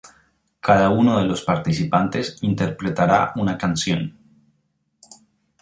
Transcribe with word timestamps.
Cada 0.61 0.89
uno 0.89 1.19
de 1.19 1.27
los 1.27 1.43
participantes 1.43 2.39
interpretará 2.41 3.33
una 3.35 3.55
canción. 3.55 4.17